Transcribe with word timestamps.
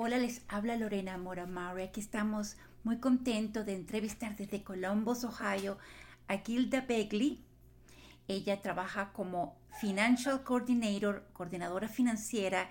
Hola, 0.00 0.16
les 0.18 0.42
habla 0.46 0.76
Lorena 0.76 1.18
Moramari. 1.18 1.82
Aquí 1.82 1.98
estamos 1.98 2.56
muy 2.84 3.00
contentos 3.00 3.66
de 3.66 3.74
entrevistar 3.74 4.36
desde 4.36 4.62
Columbus, 4.62 5.24
Ohio, 5.24 5.76
a 6.28 6.36
Gilda 6.36 6.82
Begley. 6.82 7.44
Ella 8.28 8.62
trabaja 8.62 9.12
como 9.12 9.58
Financial 9.80 10.44
Coordinator, 10.44 11.26
coordinadora 11.32 11.88
financiera 11.88 12.70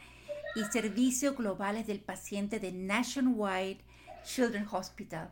y 0.55 0.63
servicios 0.71 1.35
globales 1.35 1.85
del 1.85 1.99
paciente 1.99 2.61
de 2.61 2.71
Nationwide 2.71 3.79
Children's 4.23 4.71
Hospital. 4.71 5.29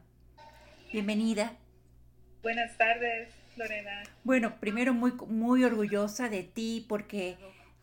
Bienvenida. 0.91 1.55
Buenas 2.43 2.77
tardes, 2.77 3.30
Lorena. 3.55 4.04
Bueno, 4.25 4.59
primero 4.59 4.93
muy, 4.93 5.14
muy 5.30 5.64
orgullosa 5.64 6.27
de 6.27 6.43
ti 6.43 6.86
porque 6.89 7.38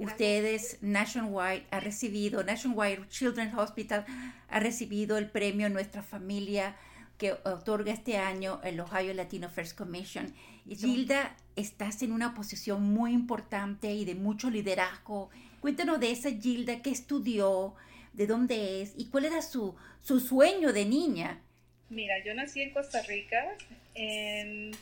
ustedes, 0.04 0.78
Nationwide, 0.80 1.66
ha 1.70 1.80
recibido, 1.80 2.42
Nationwide 2.42 3.08
Children's 3.08 3.54
Hospital 3.54 4.04
ha 4.48 4.60
recibido 4.60 5.18
el 5.18 5.30
premio 5.30 5.68
Nuestra 5.68 6.02
Familia 6.02 6.76
que 7.18 7.32
otorga 7.44 7.92
este 7.92 8.16
año 8.16 8.60
el 8.64 8.80
Ohio 8.80 9.14
Latino 9.14 9.48
First 9.48 9.78
Commission. 9.78 10.34
Y 10.66 10.76
Gilda, 10.76 11.36
estás 11.56 12.02
en 12.02 12.12
una 12.12 12.34
posición 12.34 12.82
muy 12.82 13.12
importante 13.12 13.92
y 13.92 14.04
de 14.04 14.14
mucho 14.14 14.50
liderazgo. 14.50 15.30
Cuéntanos 15.60 16.00
de 16.00 16.10
esa 16.10 16.30
Gilda, 16.30 16.82
qué 16.82 16.90
estudió, 16.90 17.74
de 18.12 18.26
dónde 18.26 18.82
es 18.82 18.94
y 18.96 19.06
cuál 19.06 19.26
era 19.26 19.40
su, 19.40 19.74
su 20.00 20.20
sueño 20.20 20.72
de 20.72 20.84
niña. 20.84 21.40
Mira, 21.88 22.14
yo 22.24 22.34
nací 22.34 22.62
en 22.62 22.72
Costa 22.72 23.02
Rica, 23.02 23.54
en, 23.94 24.72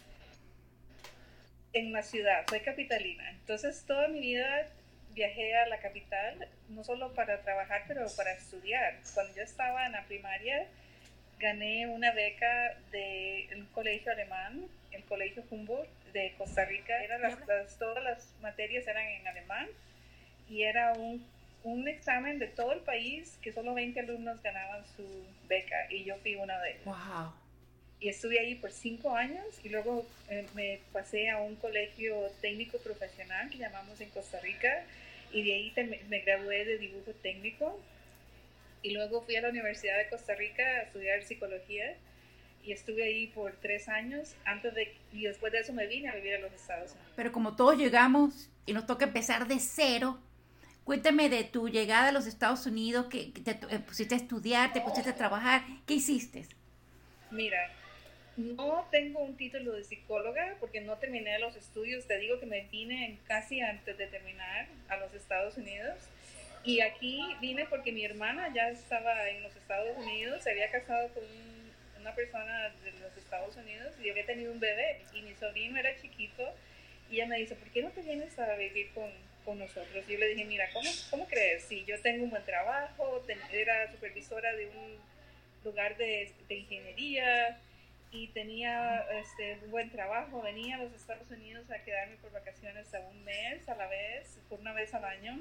en 1.73 1.92
la 1.92 2.02
ciudad, 2.02 2.47
soy 2.48 2.61
capitalina. 2.61 3.30
Entonces 3.33 3.84
toda 3.87 4.09
mi 4.09 4.20
vida 4.20 4.66
viajé 5.14 5.56
a 5.56 5.66
la 5.66 5.78
capital, 5.78 6.48
no 6.69 6.84
solo 6.84 7.12
para 7.14 7.42
trabajar, 7.42 7.84
pero 7.88 8.06
para 8.16 8.32
estudiar. 8.32 8.98
Cuando 9.14 9.34
yo 9.34 9.42
estaba 9.42 9.86
en 9.86 9.92
la 9.92 10.05
primaria, 10.05 10.67
gané 11.39 11.86
una 11.86 12.12
beca 12.12 12.77
de 12.92 13.48
un 13.56 13.67
colegio 13.67 14.12
alemán, 14.12 14.67
el 14.92 15.05
Colegio 15.05 15.42
Humboldt 15.50 15.89
de 16.12 16.34
Costa 16.36 16.64
Rica. 16.64 17.02
Eran 17.02 17.22
las, 17.22 17.78
todas 17.78 18.02
las 18.05 18.33
materias 18.41 18.86
eran 18.86 19.06
en 19.06 19.27
alemán 19.27 19.69
y 20.48 20.62
era 20.62 20.92
un, 20.92 21.24
un, 21.64 21.89
examen 21.89 22.39
de 22.39 22.48
todo 22.48 22.72
el 22.72 22.80
país 22.80 23.39
que 23.42 23.52
solo 23.52 23.74
20 23.74 24.00
alumnos 24.00 24.42
ganaban 24.42 24.84
su 24.97 25.27
beca 25.48 25.86
y 25.91 26.05
yo 26.05 26.17
fui 26.17 26.34
una 26.36 26.58
de 26.61 26.72
ellos. 26.72 26.84
Wow. 26.84 27.33
Y 28.01 28.09
estuve 28.09 28.41
ahí 28.41 28.55
por 28.55 28.73
cinco 28.73 29.15
años 29.15 29.45
y 29.62 29.69
luego 29.69 30.06
eh, 30.31 30.47
me 30.55 30.81
pasé 30.93 31.29
a 31.29 31.39
un 31.39 31.56
colegio 31.56 32.17
técnico 32.41 32.79
profesional 32.79 33.51
que 33.51 33.59
llamamos 33.59 34.01
en 34.01 34.09
Costa 34.11 34.41
Rica 34.41 34.84
y 35.33 35.42
de 35.42 35.55
ahí 35.55 36.01
me 36.09 36.20
gradué 36.20 36.65
de 36.65 36.79
dibujo 36.79 37.12
técnico 37.23 37.79
y 38.83 38.92
luego 38.92 39.23
fui 39.23 39.37
a 39.37 39.42
la 39.42 39.51
Universidad 39.51 39.98
de 39.98 40.09
Costa 40.09 40.34
Rica 40.34 40.62
a 40.62 40.83
estudiar 40.83 41.23
psicología 41.23 41.97
y 42.65 42.73
estuve 42.73 43.05
ahí 43.05 43.27
por 43.29 43.53
tres 43.53 43.89
años 43.89 44.35
antes 44.45 44.75
de 44.75 44.95
y 45.12 45.23
después 45.23 45.53
de 45.53 45.61
eso 45.61 45.73
me 45.73 45.87
vine 45.87 46.09
a 46.09 46.14
vivir 46.14 46.35
a 46.35 46.41
los 46.41 46.53
Estados 46.53 46.92
Unidos. 46.92 47.12
Pero 47.17 47.33
como 47.33 47.57
todos 47.57 47.77
llegamos 47.77 48.51
y 48.67 48.73
nos 48.73 48.87
toca 48.87 49.07
empezar 49.07 49.47
de 49.48 49.59
cero, 49.59 50.19
cuéntame 50.85 51.29
de 51.29 51.45
tu 51.45 51.69
llegada 51.69 52.09
a 52.09 52.12
los 52.12 52.27
Estados 52.27 52.67
Unidos, 52.67 53.07
que 53.07 53.33
te 53.45 53.55
pusiste 53.81 54.14
a 54.14 54.19
estudiar, 54.19 54.73
te 54.73 54.81
pusiste 54.81 55.11
a 55.11 55.14
trabajar, 55.14 55.62
¿qué 55.87 55.95
hiciste? 55.95 56.47
Mira, 57.31 57.70
no 58.41 58.88
tengo 58.91 59.20
un 59.20 59.36
título 59.36 59.72
de 59.72 59.84
psicóloga 59.84 60.56
porque 60.60 60.80
no 60.80 60.96
terminé 60.98 61.38
los 61.38 61.56
estudios. 61.56 62.06
Te 62.06 62.19
digo 62.19 62.41
que 62.41 62.46
me 62.46 62.62
vine 62.70 63.19
casi 63.27 63.60
antes 63.60 63.96
de 63.96 64.06
terminar 64.06 64.66
a 64.88 64.96
los 64.96 65.12
Estados 65.14 65.56
Unidos. 65.56 65.96
Y 66.64 66.80
aquí 66.80 67.22
vine 67.41 67.66
porque 67.66 67.92
mi 67.92 68.05
hermana 68.05 68.52
ya 68.55 68.68
estaba 68.68 69.28
en 69.28 69.42
los 69.42 69.55
Estados 69.56 69.96
Unidos, 69.96 70.42
se 70.42 70.50
había 70.50 70.70
casado 70.70 71.08
con 71.14 71.24
una 72.00 72.14
persona 72.14 72.70
de 72.84 72.92
los 73.00 73.16
Estados 73.16 73.56
Unidos 73.56 73.95
y 74.02 74.11
había 74.11 74.27
tenido 74.27 74.52
un 74.52 74.61
bebé. 74.61 75.00
Y 75.14 75.23
mi 75.23 75.34
sobrino 75.34 75.79
era 75.79 75.96
chiquito 76.00 76.52
y 77.11 77.17
ella 77.17 77.27
me 77.27 77.39
dice, 77.39 77.55
¿por 77.55 77.68
qué 77.70 77.83
no 77.83 77.90
te 77.90 78.02
vienes 78.02 78.39
a 78.39 78.55
vivir 78.56 78.90
con, 78.95 79.11
con 79.45 79.58
nosotros? 79.58 80.05
Y 80.06 80.12
yo 80.12 80.18
le 80.18 80.29
dije, 80.29 80.45
mira, 80.45 80.68
¿cómo, 80.73 80.90
¿cómo 81.11 81.27
crees? 81.27 81.64
Si 81.64 81.84
yo 81.84 82.00
tengo 82.02 82.24
un 82.24 82.30
buen 82.30 82.45
trabajo, 82.45 83.24
era 83.52 83.90
supervisora 83.90 84.52
de 84.55 84.67
un 84.67 84.98
lugar 85.64 85.96
de, 85.96 86.30
de 86.48 86.55
ingeniería, 86.55 87.58
y 88.13 88.29
tenía 88.29 89.01
este, 89.13 89.59
buen 89.69 89.91
trabajo. 89.91 90.43
Venía 90.43 90.77
a 90.77 90.79
los 90.79 90.93
Estados 90.93 91.31
Unidos 91.31 91.71
a 91.71 91.79
quedarme 91.85 92.17
por 92.17 92.33
vacaciones 92.33 92.93
a 92.95 93.01
un 93.01 93.25
mes 93.25 93.69
a 93.69 93.75
la 93.75 93.87
vez, 93.87 94.39
por 94.48 94.61
una 94.61 94.73
vez 94.73 94.93
al 94.95 95.05
año. 95.05 95.39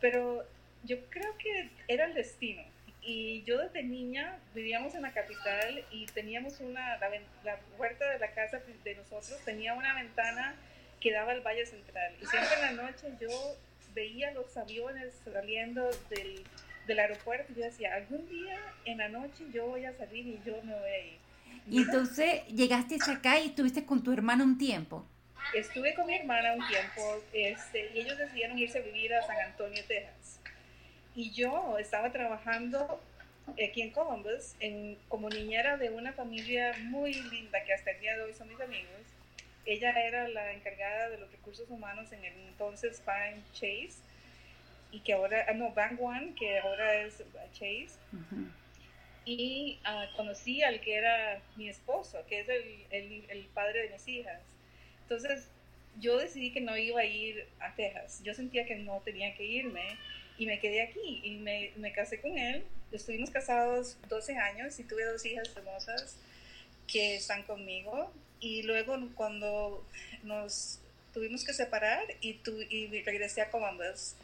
Pero 0.00 0.44
yo 0.84 0.96
creo 1.10 1.36
que 1.38 1.70
era 1.88 2.06
el 2.06 2.14
destino. 2.14 2.62
Y 3.02 3.42
yo 3.44 3.58
desde 3.58 3.82
niña 3.82 4.38
vivíamos 4.54 4.94
en 4.94 5.02
la 5.02 5.12
capital 5.12 5.84
y 5.90 6.06
teníamos 6.06 6.60
una, 6.60 6.98
la, 6.98 7.10
la 7.44 7.56
puerta 7.76 8.08
de 8.10 8.18
la 8.18 8.30
casa 8.32 8.60
de 8.84 8.94
nosotros 8.94 9.40
tenía 9.44 9.72
una 9.72 9.94
ventana 9.94 10.54
que 11.00 11.12
daba 11.12 11.32
al 11.32 11.40
Valle 11.40 11.64
Central. 11.64 12.14
Y 12.20 12.26
siempre 12.26 12.54
en 12.56 12.76
la 12.76 12.82
noche 12.82 13.08
yo 13.18 13.56
veía 13.94 14.32
los 14.32 14.54
aviones 14.56 15.14
saliendo 15.24 15.90
del, 16.10 16.44
del 16.86 16.98
aeropuerto 16.98 17.52
y 17.52 17.56
yo 17.56 17.64
decía, 17.64 17.94
algún 17.94 18.28
día 18.28 18.58
en 18.84 18.98
la 18.98 19.08
noche 19.08 19.44
yo 19.52 19.66
voy 19.66 19.84
a 19.86 19.96
salir 19.96 20.26
y 20.26 20.40
yo 20.44 20.60
me 20.62 20.74
voy 20.74 20.90
a 20.90 20.98
ir. 20.98 21.19
Y 21.68 21.78
entonces 21.78 22.46
llegaste 22.48 22.98
acá 23.06 23.38
y 23.38 23.46
estuviste 23.46 23.84
con 23.84 24.02
tu 24.02 24.12
hermano 24.12 24.44
un 24.44 24.58
tiempo. 24.58 25.06
Estuve 25.54 25.94
con 25.94 26.06
mi 26.06 26.14
hermana 26.14 26.52
un 26.54 26.66
tiempo 26.68 27.22
este, 27.32 27.90
y 27.94 28.00
ellos 28.00 28.18
decidieron 28.18 28.58
irse 28.58 28.78
a 28.78 28.82
vivir 28.82 29.14
a 29.14 29.26
San 29.26 29.38
Antonio, 29.40 29.82
Texas. 29.86 30.40
Y 31.14 31.30
yo 31.30 31.76
estaba 31.78 32.10
trabajando 32.12 33.00
aquí 33.52 33.82
en 33.82 33.90
Columbus 33.90 34.54
en, 34.60 34.96
como 35.08 35.28
niñera 35.28 35.76
de 35.76 35.90
una 35.90 36.12
familia 36.12 36.72
muy 36.84 37.14
linda 37.14 37.62
que 37.64 37.72
hasta 37.72 37.90
el 37.90 38.00
día 38.00 38.16
de 38.16 38.22
hoy 38.22 38.34
son 38.34 38.48
mis 38.48 38.60
amigos. 38.60 39.00
Ella 39.66 39.90
era 39.90 40.28
la 40.28 40.52
encargada 40.52 41.10
de 41.10 41.18
los 41.18 41.30
recursos 41.30 41.68
humanos 41.68 42.12
en 42.12 42.24
el 42.24 42.32
entonces 42.48 43.02
Bank 43.04 43.44
Chase 43.52 43.98
y 44.92 45.00
que 45.00 45.12
ahora, 45.12 45.46
ah, 45.48 45.52
no, 45.52 45.70
Bank 45.70 46.00
One, 46.00 46.34
que 46.34 46.58
ahora 46.58 46.94
es 47.02 47.22
Chase 47.52 47.90
y 49.30 49.78
uh, 49.84 50.16
conocí 50.16 50.60
al 50.64 50.80
que 50.80 50.96
era 50.96 51.40
mi 51.54 51.68
esposo, 51.68 52.18
que 52.28 52.40
es 52.40 52.48
el, 52.48 52.84
el, 52.90 53.24
el, 53.28 53.44
padre 53.54 53.82
de 53.82 53.90
mis 53.90 54.08
hijas. 54.08 54.40
Entonces 55.02 55.46
yo 56.00 56.18
decidí 56.18 56.52
que 56.52 56.60
no 56.60 56.76
iba 56.76 57.00
a 57.00 57.04
ir 57.04 57.46
a 57.60 57.72
Texas. 57.76 58.20
Yo 58.24 58.34
sentía 58.34 58.66
que 58.66 58.74
no 58.74 59.00
tenía 59.04 59.32
que 59.36 59.44
irme 59.44 59.96
y 60.36 60.46
me 60.46 60.58
quedé 60.58 60.82
aquí 60.82 61.20
y 61.22 61.36
me, 61.36 61.70
me 61.76 61.92
casé 61.92 62.20
con 62.20 62.36
él. 62.36 62.64
Estuvimos 62.90 63.30
casados 63.30 63.98
12 64.08 64.36
años 64.36 64.80
y 64.80 64.84
tuve 64.84 65.04
dos 65.04 65.24
hijas 65.24 65.48
hermosas 65.56 66.16
que 66.88 67.14
están 67.14 67.44
conmigo. 67.44 68.12
Y 68.40 68.64
luego 68.64 68.98
cuando 69.14 69.86
nos 70.24 70.80
tuvimos 71.14 71.44
que 71.44 71.52
separar 71.52 72.02
y, 72.20 72.34
tu, 72.34 72.60
y 72.62 72.88
regresé 73.02 73.42
a 73.42 73.50
Columbus. 73.50 74.16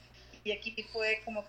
Y 0.43 0.50
aquí 0.50 0.75
fue 0.93 1.21
como 1.25 1.45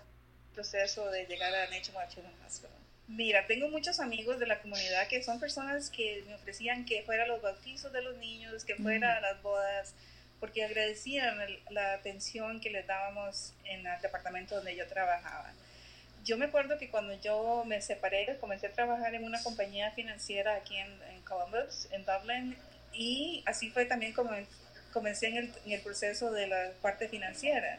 proceso 0.54 1.10
de 1.10 1.26
llegar 1.26 1.52
a 1.52 1.68
Nationwide 1.70 2.08
Children's 2.08 2.46
Hospital. 2.46 2.77
Mira, 3.08 3.46
tengo 3.46 3.68
muchos 3.68 4.00
amigos 4.00 4.38
de 4.38 4.46
la 4.46 4.60
comunidad 4.60 5.08
que 5.08 5.22
son 5.22 5.40
personas 5.40 5.88
que 5.88 6.24
me 6.26 6.34
ofrecían 6.34 6.84
que 6.84 7.02
fuera 7.04 7.26
los 7.26 7.40
bautizos 7.40 7.90
de 7.90 8.02
los 8.02 8.18
niños, 8.18 8.66
que 8.66 8.74
fuera 8.74 9.16
a 9.16 9.20
las 9.20 9.42
bodas, 9.42 9.94
porque 10.40 10.62
agradecían 10.62 11.38
la 11.70 11.94
atención 11.94 12.60
que 12.60 12.68
les 12.68 12.86
dábamos 12.86 13.54
en 13.64 13.86
el 13.86 14.00
departamento 14.02 14.56
donde 14.56 14.76
yo 14.76 14.86
trabajaba. 14.86 15.54
Yo 16.22 16.36
me 16.36 16.44
acuerdo 16.44 16.76
que 16.76 16.90
cuando 16.90 17.18
yo 17.18 17.64
me 17.64 17.80
separé, 17.80 18.36
comencé 18.38 18.66
a 18.66 18.72
trabajar 18.72 19.14
en 19.14 19.24
una 19.24 19.42
compañía 19.42 19.90
financiera 19.92 20.56
aquí 20.56 20.76
en, 20.76 20.92
en 21.10 21.22
Columbus, 21.22 21.88
en 21.90 22.04
Dublin, 22.04 22.58
y 22.92 23.42
así 23.46 23.70
fue 23.70 23.86
también 23.86 24.12
como 24.12 24.32
comencé 24.92 25.28
en 25.28 25.36
el, 25.38 25.52
en 25.64 25.72
el 25.72 25.80
proceso 25.80 26.30
de 26.30 26.46
la 26.46 26.72
parte 26.82 27.08
financiera 27.08 27.78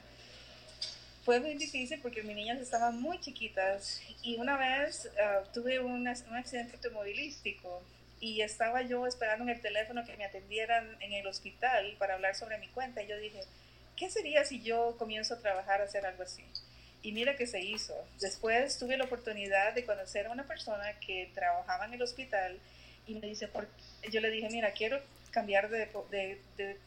fue 1.23 1.39
muy 1.39 1.55
difícil 1.55 1.99
porque 2.01 2.23
mis 2.23 2.35
niñas 2.35 2.59
estaban 2.59 3.01
muy 3.01 3.19
chiquitas 3.19 4.01
y 4.23 4.37
una 4.37 4.57
vez 4.57 5.09
uh, 5.13 5.45
tuve 5.53 5.79
un, 5.79 6.01
un, 6.01 6.07
accidente 6.07 6.75
automovilístico 6.75 7.83
y 8.19 8.41
estaba 8.41 8.81
yo 8.81 9.05
esperando 9.07 9.43
en 9.43 9.49
el 9.51 9.61
teléfono 9.61 10.05
que 10.05 10.15
me 10.17 10.25
atendieran 10.25 10.97
en 11.01 11.13
el 11.13 11.27
hospital 11.27 11.95
para 11.97 12.15
hablar 12.15 12.35
sobre 12.35 12.57
mi 12.57 12.67
cuenta 12.69 13.01
y 13.01 13.07
yo 13.07 13.17
dije, 13.17 13.41
¿qué 13.95 14.09
sería 14.09 14.45
si 14.45 14.61
yo 14.61 14.95
comienzo 14.97 15.35
a 15.35 15.39
trabajar 15.39 15.81
a 15.81 15.85
hacer 15.85 16.05
algo 16.05 16.23
así? 16.23 16.43
Y 17.01 17.13
mira 17.13 17.37
que 17.37 17.47
se 17.47 17.61
hizo. 17.61 17.95
Después 18.19 18.77
tuve 18.77 18.97
la 18.97 19.05
oportunidad 19.05 19.73
de 19.73 19.85
conocer 19.85 20.27
a 20.27 20.31
una 20.31 20.45
persona 20.45 20.99
que 20.99 21.31
trabajaba 21.33 21.85
en 21.85 21.93
el 21.93 22.01
hospital 22.01 22.59
y 23.07 23.15
me 23.15 23.27
dice, 23.27 23.47
por... 23.47 23.67
yo 24.11 24.19
le 24.19 24.29
dije, 24.29 24.49
mira, 24.51 24.71
quiero 24.71 25.01
cambiar 25.31 25.69
de, 25.69 25.89
de, 26.11 26.41
de 26.57 26.77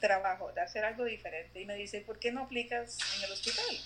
trabajo, 0.00 0.52
de 0.52 0.60
hacer 0.60 0.84
algo 0.84 1.04
diferente. 1.04 1.60
Y 1.60 1.66
me 1.66 1.74
dice, 1.74 2.00
¿por 2.00 2.18
qué 2.18 2.32
no 2.32 2.42
aplicas 2.42 2.98
en 3.16 3.24
el 3.24 3.32
hospital? 3.32 3.76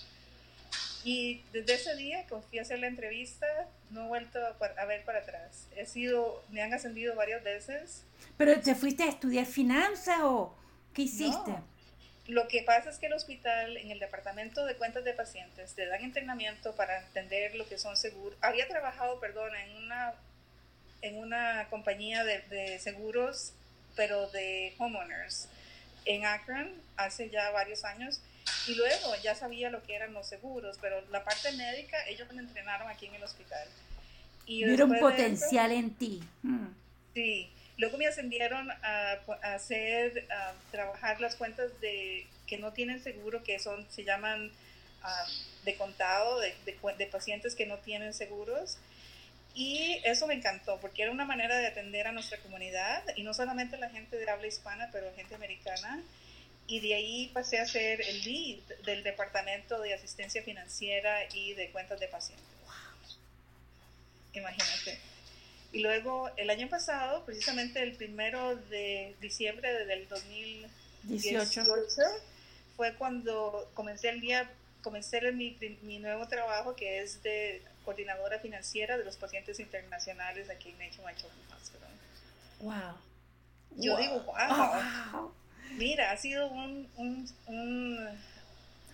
Y 1.05 1.43
desde 1.53 1.75
ese 1.75 1.97
día 1.97 2.27
que 2.27 2.37
fui 2.49 2.59
a 2.59 2.63
hacer 2.63 2.79
la 2.79 2.87
entrevista, 2.87 3.47
no 3.91 4.05
he 4.05 4.09
vuelto 4.09 4.39
a 4.77 4.85
ver 4.85 5.05
para 5.05 5.21
atrás. 5.21 5.67
He 5.77 5.87
sido, 5.87 6.45
me 6.51 6.63
han 6.63 6.75
ascendido 6.75 7.15
varias 7.15 7.43
veces. 7.43 8.05
¿Pero 8.37 8.61
te 8.61 8.75
fuiste 8.75 9.05
a 9.05 9.09
estudiar 9.09 9.47
finanzas 9.47 10.19
o 10.23 10.55
qué 10.95 11.03
hiciste? 11.03 11.53
lo 12.31 12.47
que 12.47 12.63
pasa 12.63 12.91
es 12.91 12.99
que 12.99 13.07
el 13.07 13.13
hospital, 13.13 13.77
en 13.77 13.91
el 13.91 13.99
departamento 13.99 14.65
de 14.65 14.77
cuentas 14.77 15.05
de 15.05 15.13
pacientes, 15.15 15.75
te 15.75 15.87
dan 15.87 16.05
entrenamiento 16.05 16.77
para 16.77 17.01
entender 17.01 17.57
lo 17.57 17.69
que 17.69 17.77
son 17.77 17.97
seguros. 17.97 18.39
Había 18.41 18.69
trabajado, 18.69 19.19
perdón, 19.19 19.51
en 19.57 19.77
una, 19.77 20.15
en 21.03 21.19
una 21.19 21.67
compañía 21.71 22.23
de, 22.23 22.41
de 22.43 22.79
seguros, 22.79 23.53
pero 23.97 24.29
de 24.29 24.75
homeowners, 24.79 25.49
en 26.05 26.25
Akron, 26.25 26.71
hace 26.97 27.31
ya 27.31 27.51
varios 27.51 27.85
años. 27.85 28.21
Y 28.67 28.75
luego 28.75 29.15
ya 29.23 29.35
sabía 29.35 29.71
lo 29.71 29.83
que 29.83 29.95
eran 29.95 30.13
los 30.13 30.27
seguros, 30.27 30.79
pero 30.81 31.01
la 31.11 31.25
parte 31.25 31.53
médica 31.53 31.97
ellos 32.09 32.31
me 32.33 32.41
entrenaron 32.41 32.89
aquí 32.89 33.07
en 33.07 33.15
el 33.15 33.23
hospital. 33.23 33.67
Y 34.47 34.65
Vieron 34.65 34.99
potencial 34.99 35.71
en 35.73 35.95
ti. 35.95 36.23
Hmm. 36.43 36.69
Sí, 37.15 37.51
Luego 37.81 37.97
me 37.97 38.07
ascendieron 38.07 38.71
a, 38.71 39.17
hacer, 39.43 40.27
a 40.31 40.53
trabajar 40.71 41.19
las 41.19 41.35
cuentas 41.35 41.71
de 41.81 42.27
que 42.47 42.59
no 42.59 42.75
tienen 42.75 43.03
seguro, 43.03 43.43
que 43.43 43.59
son, 43.59 43.87
se 43.91 44.05
llaman 44.05 44.53
ah, 45.03 45.27
de 45.65 45.77
contado, 45.77 46.41
de, 46.41 46.55
de, 46.67 47.07
pacientes 47.07 47.55
que 47.55 47.65
no 47.65 47.79
tienen 47.79 48.13
seguros. 48.13 48.77
Y 49.55 50.01
eso 50.05 50.27
me 50.27 50.35
encantó, 50.35 50.79
porque 50.81 51.03
era 51.03 51.11
una 51.11 51.25
manera 51.25 51.57
de 51.57 51.67
atender 51.67 52.07
a 52.07 52.13
nuestra 52.13 52.39
comunidad, 52.39 53.03
y 53.17 53.23
no 53.23 53.35
solamente 53.35 53.77
la 53.79 53.91
gente 53.91 54.17
de 54.17 54.31
habla 54.31 54.47
hispana, 54.47 54.89
pero 54.93 55.13
gente 55.15 55.35
americana. 55.35 56.03
Y 56.67 56.79
de 56.81 56.95
ahí 56.95 57.31
pasé 57.35 57.59
a 57.59 57.67
ser 57.67 58.01
el 58.01 58.23
lead 58.23 58.61
del 58.85 59.03
Departamento 59.03 59.81
de 59.81 59.93
Asistencia 59.93 60.43
Financiera 60.43 61.19
y 61.35 61.55
de 61.55 61.71
Cuentas 61.71 61.99
de 61.99 62.07
Pacientes. 62.07 62.47
Imagínate. 64.33 65.01
Y 65.73 65.81
luego 65.81 66.31
el 66.37 66.51
año 66.51 66.69
pasado, 66.69 67.25
precisamente 67.25 67.83
el 67.83 67.97
primero 67.97 68.57
de 68.57 69.15
diciembre 69.21 69.85
del 69.85 70.09
2018, 70.09 71.65
fue 72.77 72.95
cuando 72.95 73.71
comencé 73.75 74.09
el 74.09 74.21
día, 74.21 74.51
comencé 74.83 75.21
mi, 75.33 75.57
mi 75.83 75.99
nuevo 75.99 76.27
trabajo 76.29 76.75
que 76.77 77.01
es 77.01 77.23
de 77.23 77.63
coordinadora 77.85 78.39
financiera 78.39 78.99
de 78.99 79.05
los 79.05 79.17
pacientes 79.17 79.61
internacionales 79.61 80.49
aquí 80.51 80.71
en 80.71 80.79
Nationwide 80.79 81.17
Children's 81.17 81.53
Hospital. 81.63 81.91
Wow. 82.61 82.97
Yo 83.77 83.97
digo, 83.97 84.21
wow. 84.21 85.33
Mira, 85.77 86.11
ha 86.11 86.17
sido 86.17 86.49
un, 86.51 86.89
un, 86.97 87.29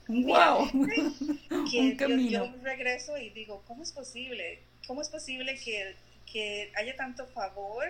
un 0.08 0.26
wow. 0.26 0.70
que 1.70 1.96
yo, 1.98 2.08
yo, 2.08 2.54
regreso 2.62 3.16
y 3.16 3.30
digo, 3.30 3.62
¿cómo 3.66 3.82
es 3.82 3.92
posible? 3.92 4.62
¿Cómo 4.86 5.02
es 5.02 5.08
posible 5.08 5.58
que 5.58 5.96
que 6.26 6.70
haya 6.74 6.94
tanto 6.96 7.26
favor, 7.28 7.84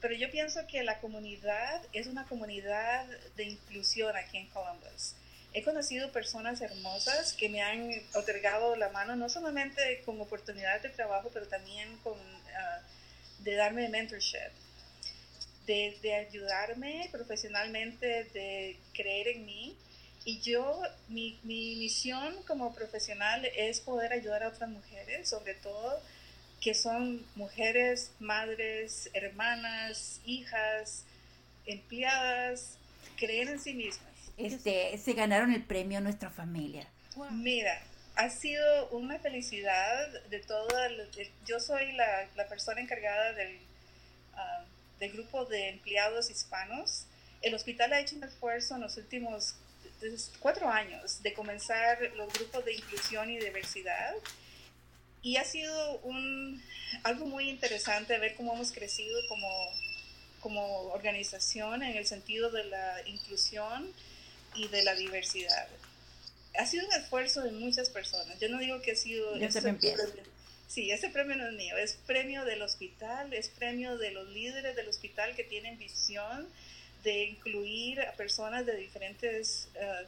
pero 0.00 0.14
yo 0.14 0.30
pienso 0.30 0.66
que 0.66 0.82
la 0.82 1.00
comunidad 1.00 1.82
es 1.92 2.06
una 2.06 2.24
comunidad 2.24 3.06
de 3.36 3.44
inclusión 3.44 4.16
aquí 4.16 4.38
en 4.38 4.48
Columbus. 4.48 5.16
He 5.54 5.62
conocido 5.62 6.10
personas 6.10 6.60
hermosas 6.60 7.32
que 7.32 7.48
me 7.48 7.62
han 7.62 7.88
otorgado 8.14 8.74
la 8.74 8.88
mano, 8.90 9.14
no 9.14 9.28
solamente 9.28 10.02
con 10.04 10.20
oportunidades 10.20 10.82
de 10.82 10.88
trabajo, 10.88 11.30
pero 11.32 11.46
también 11.46 11.96
con, 11.98 12.18
ah, 12.58 12.80
de 13.38 13.54
darme 13.54 13.88
mentorship, 13.88 14.50
de, 15.66 16.14
ayudarme 16.28 17.08
profesionalmente, 17.12 18.24
de 18.34 18.76
creer 18.92 19.28
en 19.28 19.46
mí. 19.46 19.76
Y 20.24 20.40
yo, 20.40 20.82
mi, 21.08 21.38
mi 21.44 21.76
misión 21.76 22.34
como 22.48 22.74
profesional 22.74 23.44
es 23.56 23.80
poder 23.80 24.12
ayudar 24.12 24.42
a 24.42 24.48
otras 24.48 24.68
mujeres, 24.68 25.28
sobre 25.28 25.54
todo 25.54 26.02
que 26.60 26.74
son 26.74 27.24
mujeres, 27.36 28.10
madres, 28.18 29.10
hermanas, 29.12 30.20
hijas, 30.24 31.04
empleadas, 31.66 32.78
creen 33.16 33.48
en 33.48 33.60
sí 33.60 33.74
mismas. 33.74 34.13
Este, 34.36 34.98
se 34.98 35.12
ganaron 35.12 35.52
el 35.52 35.62
premio 35.62 36.00
Nuestra 36.00 36.30
Familia. 36.30 36.86
Mira, 37.30 37.80
ha 38.16 38.30
sido 38.30 38.88
una 38.90 39.18
felicidad 39.18 40.22
de 40.30 40.40
toda, 40.40 40.88
yo 41.46 41.60
soy 41.60 41.92
la, 41.92 42.28
la 42.34 42.48
persona 42.48 42.80
encargada 42.80 43.32
del, 43.32 43.58
ah, 44.34 44.64
del 44.98 45.12
grupo 45.12 45.44
de 45.44 45.68
empleados 45.68 46.30
hispanos. 46.30 47.06
El 47.42 47.54
hospital 47.54 47.92
ha 47.92 48.00
hecho 48.00 48.16
un 48.16 48.24
esfuerzo 48.24 48.74
en 48.74 48.80
los 48.80 48.96
últimos 48.96 49.56
cuatro 50.40 50.68
años 50.68 51.22
de 51.22 51.32
comenzar 51.32 51.98
los 52.16 52.32
grupos 52.32 52.64
de 52.64 52.74
inclusión 52.74 53.30
y 53.30 53.38
diversidad 53.38 54.14
y 55.22 55.36
ha 55.38 55.44
sido 55.44 55.98
un, 56.00 56.62
algo 57.02 57.26
muy 57.26 57.48
interesante 57.48 58.18
ver 58.18 58.34
cómo 58.34 58.54
hemos 58.54 58.72
crecido 58.72 59.18
como, 59.28 59.48
como 60.40 60.88
organización 60.88 61.82
en 61.82 61.96
el 61.96 62.06
sentido 62.06 62.50
de 62.50 62.64
la 62.64 63.00
inclusión 63.06 63.90
y 64.54 64.68
de 64.68 64.82
la 64.82 64.94
diversidad. 64.94 65.68
Ha 66.58 66.66
sido 66.66 66.86
un 66.86 66.92
esfuerzo 66.94 67.42
de 67.42 67.50
muchas 67.52 67.90
personas. 67.90 68.38
Yo 68.40 68.48
no 68.48 68.58
digo 68.58 68.80
que 68.80 68.92
ha 68.92 68.96
sido... 68.96 69.34
Ese 69.36 69.60
premio, 69.60 69.92
sí, 70.68 70.90
ese 70.90 71.08
premio 71.08 71.36
no 71.36 71.48
es 71.48 71.54
mío, 71.54 71.76
es 71.76 71.94
premio 72.06 72.44
del 72.44 72.62
hospital, 72.62 73.32
es 73.32 73.48
premio 73.48 73.98
de 73.98 74.12
los 74.12 74.28
líderes 74.28 74.76
del 74.76 74.88
hospital 74.88 75.34
que 75.34 75.44
tienen 75.44 75.78
visión 75.78 76.48
de 77.02 77.24
incluir 77.24 78.00
a 78.00 78.12
personas 78.12 78.66
de 78.66 78.76
diferentes... 78.76 79.68
Uh, 79.74 80.06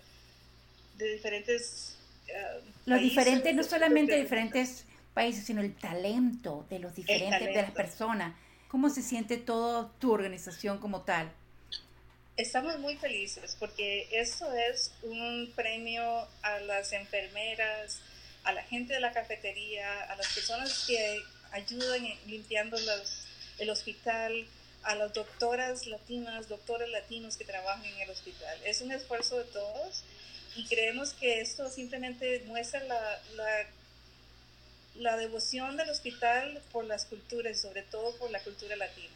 de 0.98 1.12
diferentes 1.12 1.98
uh, 2.28 2.64
los 2.86 3.00
diferentes, 3.00 3.54
no 3.54 3.62
solamente 3.62 4.16
diferentes 4.16 4.84
países, 5.12 5.44
sino 5.44 5.60
el 5.60 5.74
talento 5.74 6.66
de 6.70 6.78
los 6.78 6.94
diferentes, 6.94 7.40
de 7.40 7.62
las 7.62 7.72
personas. 7.72 8.34
¿Cómo 8.68 8.88
se 8.88 9.02
siente 9.02 9.36
toda 9.36 9.90
tu 9.98 10.12
organización 10.12 10.78
como 10.78 11.02
tal? 11.02 11.30
Estamos 12.36 12.78
muy 12.78 12.96
felices 12.96 13.56
porque 13.58 14.08
eso 14.12 14.52
es 14.52 14.92
un 15.02 15.52
premio 15.56 16.28
a 16.42 16.60
las 16.60 16.92
enfermeras, 16.92 18.00
a 18.44 18.52
la 18.52 18.62
gente 18.62 18.92
de 18.92 19.00
la 19.00 19.12
cafetería, 19.12 20.02
a 20.02 20.16
las 20.16 20.28
personas 20.34 20.84
que 20.86 21.22
ayudan 21.52 22.02
limpiando 22.26 22.78
los, 22.78 23.24
el 23.58 23.70
hospital, 23.70 24.46
a 24.82 24.94
las 24.94 25.14
doctoras 25.14 25.86
latinas, 25.86 26.48
doctores 26.48 26.90
latinos 26.90 27.36
que 27.36 27.44
trabajan 27.44 27.84
en 27.86 28.00
el 28.00 28.10
hospital. 28.10 28.58
Es 28.64 28.82
un 28.82 28.92
esfuerzo 28.92 29.38
de 29.38 29.44
todos 29.44 30.04
y 30.56 30.66
creemos 30.66 31.14
que 31.14 31.40
esto 31.40 31.70
simplemente 31.70 32.42
muestra 32.46 32.82
la, 32.84 33.22
la 33.34 33.66
la 34.98 35.16
devoción 35.16 35.76
del 35.76 35.90
hospital 35.90 36.62
por 36.72 36.84
las 36.84 37.04
culturas, 37.04 37.60
sobre 37.60 37.82
todo 37.82 38.16
por 38.16 38.30
la 38.30 38.40
cultura 38.40 38.76
latina. 38.76 39.15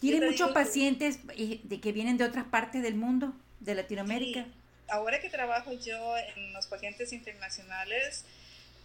¿Tiene 0.00 0.26
muchos 0.26 0.52
pacientes 0.52 1.18
eh, 1.36 1.60
de 1.64 1.80
que 1.80 1.92
vienen 1.92 2.16
de 2.16 2.24
otras 2.24 2.44
partes 2.44 2.82
del 2.82 2.94
mundo, 2.94 3.32
de 3.60 3.74
Latinoamérica? 3.74 4.46
Ahora 4.88 5.20
que 5.20 5.28
trabajo 5.28 5.72
yo 5.72 6.16
en 6.16 6.52
los 6.52 6.66
pacientes 6.66 7.12
internacionales, 7.12 8.24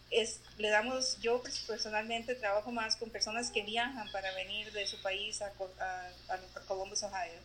es, 0.09 0.41
le 0.57 0.69
damos, 0.69 1.19
yo 1.21 1.41
personalmente 1.67 2.35
trabajo 2.35 2.71
más 2.71 2.95
con 2.95 3.09
personas 3.09 3.51
que 3.51 3.63
viajan 3.63 4.11
para 4.11 4.33
venir 4.35 4.71
de 4.71 4.85
su 4.85 5.01
país 5.01 5.41
a, 5.41 5.47
a, 5.79 6.33
a 6.33 6.59
Columbus, 6.67 7.03
Ohio. 7.03 7.39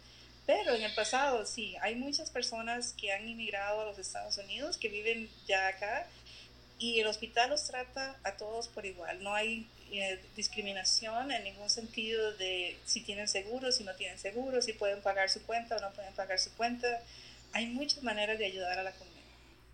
Pero 0.46 0.74
en 0.74 0.82
el 0.82 0.94
pasado 0.94 1.44
sí, 1.44 1.76
hay 1.82 1.94
muchas 1.94 2.30
personas 2.30 2.94
que 2.98 3.12
han 3.12 3.28
inmigrado 3.28 3.82
a 3.82 3.84
los 3.84 3.98
Estados 3.98 4.38
Unidos, 4.38 4.78
que 4.78 4.88
viven 4.88 5.28
ya 5.46 5.68
acá 5.68 6.06
y 6.78 7.00
el 7.00 7.06
hospital 7.06 7.50
los 7.50 7.66
trata 7.66 8.16
a 8.22 8.32
todos 8.32 8.68
por 8.68 8.86
igual. 8.86 9.22
No 9.22 9.34
hay 9.34 9.66
eh, 9.90 10.20
discriminación 10.36 11.32
en 11.32 11.44
ningún 11.44 11.70
sentido 11.70 12.32
de 12.34 12.78
si 12.84 13.00
tienen 13.00 13.26
seguro, 13.26 13.72
si 13.72 13.84
no 13.84 13.94
tienen 13.94 14.18
seguro, 14.18 14.62
si 14.62 14.72
pueden 14.72 15.02
pagar 15.02 15.28
su 15.28 15.42
cuenta 15.42 15.76
o 15.76 15.80
no 15.80 15.90
pueden 15.90 16.14
pagar 16.14 16.38
su 16.38 16.52
cuenta. 16.52 16.86
Hay 17.52 17.66
muchas 17.66 18.02
maneras 18.02 18.38
de 18.38 18.46
ayudar 18.46 18.78
a 18.78 18.82
la 18.82 18.92
comunidad. 18.92 19.18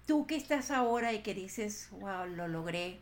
Tú 0.06 0.26
que 0.26 0.36
estás 0.36 0.70
ahora 0.70 1.12
y 1.12 1.20
que 1.20 1.34
dices, 1.34 1.88
wow, 1.90 2.26
lo 2.26 2.48
logré. 2.48 2.98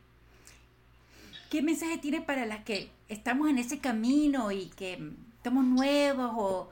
¿Qué 1.50 1.62
mensaje 1.62 1.98
tiene 1.98 2.22
para 2.22 2.46
las 2.46 2.64
que 2.64 2.90
estamos 3.08 3.50
en 3.50 3.58
ese 3.58 3.78
camino 3.78 4.50
y 4.50 4.70
que 4.70 4.98
estamos 5.36 5.64
nuevos 5.64 6.32
o, 6.34 6.70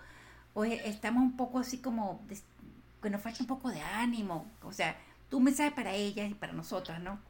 o 0.54 0.64
estamos 0.64 1.22
un 1.22 1.36
poco 1.36 1.58
así 1.58 1.78
como 1.78 2.26
que 3.02 3.10
nos 3.10 3.20
falta 3.20 3.40
un 3.40 3.46
poco 3.46 3.68
de 3.68 3.80
ánimo? 3.80 4.50
O 4.62 4.72
sea, 4.72 4.96
tu 5.30 5.40
mensaje 5.40 5.70
para 5.70 5.94
ellas 5.94 6.30
y 6.30 6.34
para 6.34 6.52
nosotras, 6.52 7.00
¿no? 7.00 7.20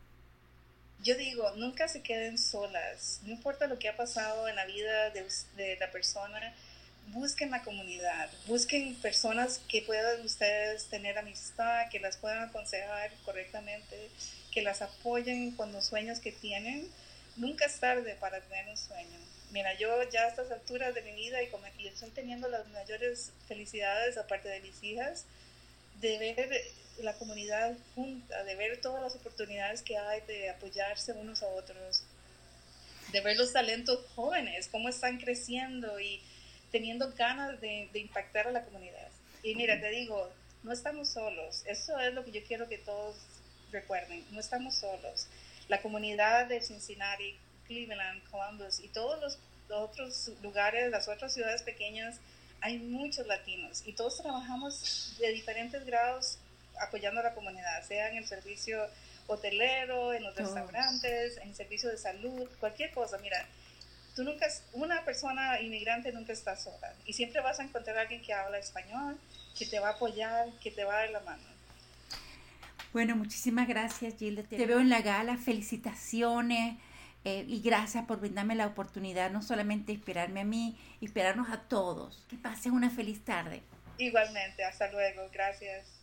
Yo 1.02 1.16
digo, 1.16 1.50
nunca 1.56 1.88
se 1.88 2.02
queden 2.02 2.36
solas, 2.36 3.20
no 3.24 3.30
importa 3.30 3.66
lo 3.66 3.78
que 3.78 3.88
ha 3.88 3.96
pasado 3.96 4.48
en 4.48 4.56
la 4.56 4.66
vida 4.66 5.10
de, 5.10 5.26
de 5.56 5.76
la 5.78 5.90
persona, 5.90 6.54
busquen 7.08 7.50
la 7.50 7.62
comunidad, 7.62 8.30
busquen 8.46 8.94
personas 8.96 9.60
que 9.68 9.82
puedan 9.82 10.20
ustedes 10.24 10.86
tener 10.86 11.18
amistad, 11.18 11.88
que 11.90 12.00
las 12.00 12.16
puedan 12.16 12.42
aconsejar 12.42 13.10
correctamente, 13.24 14.10
que 14.52 14.62
las 14.62 14.82
apoyen 14.82 15.52
con 15.52 15.72
los 15.72 15.86
sueños 15.86 16.20
que 16.20 16.32
tienen. 16.32 16.88
Nunca 17.36 17.64
es 17.64 17.80
tarde 17.80 18.16
para 18.20 18.40
tener 18.40 18.68
un 18.68 18.76
sueño. 18.76 19.18
Mira, 19.52 19.74
yo 19.78 19.88
ya 20.10 20.24
a 20.24 20.28
estas 20.28 20.50
alturas 20.50 20.94
de 20.94 21.02
mi 21.02 21.12
vida 21.12 21.42
y, 21.42 21.48
como, 21.48 21.64
y 21.78 21.88
estoy 21.88 22.10
teniendo 22.10 22.48
las 22.48 22.68
mayores 22.68 23.32
felicidades, 23.48 24.16
aparte 24.16 24.48
de 24.48 24.60
mis 24.60 24.82
hijas, 24.82 25.24
de 26.00 26.18
ver 26.18 26.62
la 27.02 27.14
comunidad 27.14 27.76
junta, 27.94 28.44
de 28.44 28.54
ver 28.54 28.80
todas 28.80 29.02
las 29.02 29.14
oportunidades 29.14 29.82
que 29.82 29.96
hay 29.96 30.20
de 30.22 30.50
apoyarse 30.50 31.12
unos 31.12 31.42
a 31.42 31.48
otros, 31.48 32.04
de 33.12 33.20
ver 33.20 33.36
los 33.36 33.52
talentos 33.52 34.04
jóvenes, 34.14 34.68
cómo 34.68 34.88
están 34.88 35.18
creciendo 35.18 35.98
y 36.00 36.22
teniendo 36.70 37.12
ganas 37.12 37.60
de, 37.60 37.90
impactar 37.94 38.48
a 38.48 38.52
la 38.52 38.64
comunidad. 38.64 39.08
Y 39.42 39.54
mira, 39.54 39.80
te 39.80 39.90
digo, 39.90 40.30
no 40.62 40.72
estamos 40.72 41.08
solos. 41.08 41.64
Eso 41.66 41.98
es 41.98 42.14
lo 42.14 42.24
que 42.24 42.32
yo 42.32 42.40
quiero 42.46 42.68
que 42.68 42.78
todos 42.78 43.16
recuerden, 43.72 44.24
no 44.30 44.40
estamos 44.40 44.76
solos. 44.76 45.26
La 45.68 45.80
comunidad 45.82 46.46
de 46.46 46.60
Cincinnati, 46.60 47.36
Cleveland, 47.66 48.22
Columbus 48.30 48.80
y 48.80 48.88
todos 48.88 49.20
los 49.20 49.38
otros 49.70 50.32
lugares, 50.42 50.90
las 50.90 51.08
otras 51.08 51.32
ciudades 51.32 51.62
pequeñas, 51.62 52.20
hay 52.60 52.78
muchos 52.78 53.26
latinos 53.26 53.82
y 53.86 53.92
todos 53.92 54.18
trabajamos 54.18 55.16
de 55.18 55.32
diferentes 55.32 55.84
grados 55.86 56.38
apoyando 56.80 57.20
a 57.20 57.24
la 57.24 57.34
comunidad, 57.34 57.82
sea 57.82 58.08
en 58.10 58.16
el 58.16 58.26
servicio 58.26 58.78
hotelero, 59.26 60.12
en 60.12 60.24
los 60.24 60.34
restaurantes, 60.34 61.36
en 61.38 61.50
el 61.50 61.54
servicio 61.54 61.88
de 61.88 61.96
salud, 61.96 62.48
cualquier 62.58 62.90
cosa. 62.92 63.18
Mira, 63.18 63.46
tú 64.16 64.24
nunca, 64.24 64.46
una 64.72 65.04
persona 65.04 65.60
inmigrante 65.60 66.12
nunca 66.12 66.32
está 66.32 66.56
sola 66.56 66.92
y 67.04 67.12
siempre 67.12 67.40
vas 67.40 67.60
a 67.60 67.62
encontrar 67.62 67.98
a 67.98 68.00
alguien 68.02 68.22
que 68.22 68.32
habla 68.32 68.58
español, 68.58 69.18
que 69.58 69.66
te 69.66 69.78
va 69.78 69.88
a 69.88 69.92
apoyar, 69.92 70.48
que 70.62 70.70
te 70.70 70.84
va 70.84 70.94
a 70.94 71.00
dar 71.00 71.10
la 71.10 71.20
mano. 71.20 71.42
Bueno, 72.92 73.14
muchísimas 73.14 73.68
gracias, 73.68 74.16
Gilda. 74.18 74.42
Te 74.42 74.66
veo 74.66 74.80
en 74.80 74.88
la 74.88 75.00
gala. 75.00 75.36
Felicitaciones. 75.36 76.76
Eh, 77.24 77.44
y 77.46 77.60
gracias 77.60 78.06
por 78.06 78.18
brindarme 78.18 78.54
la 78.54 78.66
oportunidad, 78.66 79.30
no 79.30 79.42
solamente 79.42 79.92
esperarme 79.92 80.40
a 80.40 80.44
mí, 80.44 80.78
esperarnos 81.02 81.50
a 81.50 81.60
todos. 81.60 82.24
Que 82.30 82.36
pasen 82.36 82.72
una 82.72 82.90
feliz 82.90 83.24
tarde. 83.24 83.62
Igualmente, 83.98 84.64
hasta 84.64 84.90
luego. 84.90 85.28
Gracias. 85.30 85.99